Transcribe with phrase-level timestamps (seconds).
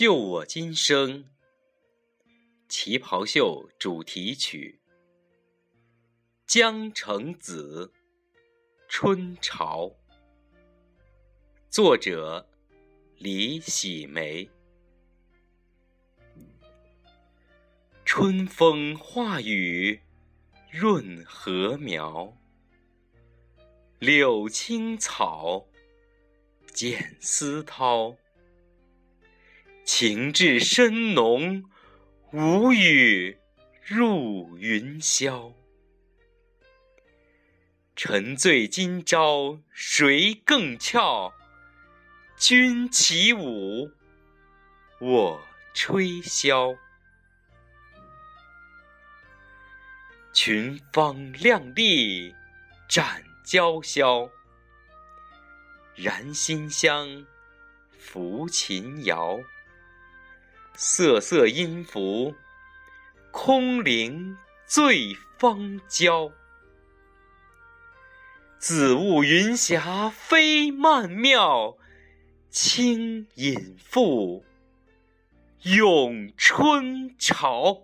[0.00, 1.26] 绣我今生，
[2.70, 4.80] 旗袍秀主题曲，
[6.46, 7.92] 江城子，
[8.88, 9.94] 春潮。
[11.68, 12.48] 作者：
[13.18, 14.48] 李喜梅。
[18.02, 20.00] 春风化雨
[20.70, 22.34] 润禾苗，
[23.98, 25.66] 柳青草，
[26.72, 28.16] 剪丝绦。
[29.84, 31.64] 情至深浓，
[32.32, 33.38] 无语
[33.84, 35.52] 入云霄。
[37.96, 41.32] 沉醉今朝谁更俏？
[42.38, 43.90] 君起舞，
[45.00, 45.42] 我
[45.74, 46.78] 吹箫。
[50.32, 52.34] 群芳亮丽
[52.88, 54.30] 展娇绡，
[55.96, 57.26] 燃馨香
[58.00, 59.38] 抚琴瑶。
[60.82, 62.34] 瑟瑟音符，
[63.30, 66.32] 空灵醉芳娇。
[68.58, 71.76] 紫雾云霞飞曼妙，
[72.48, 74.42] 轻吟赋
[75.64, 77.82] 咏春潮。